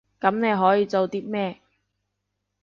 [0.19, 1.61] 噉你可以做啲咩？